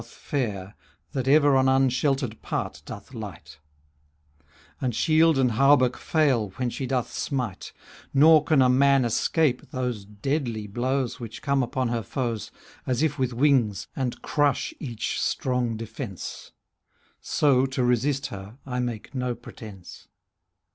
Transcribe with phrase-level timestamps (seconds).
[0.01, 0.73] 86 CANZONIERE
[1.11, 3.59] That ever on unsheltered part doth light:
[4.81, 7.71] And shield and hauberk fail when she doth smite,
[8.11, 12.49] Nor can a man escape those deadly blows, ^° Which come upon her foes,
[12.87, 16.51] As if with wings, and crush each strong defence;
[17.19, 20.07] So to resist her I make no pretence.